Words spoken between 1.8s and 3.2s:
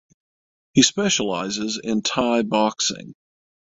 in Thai boxing.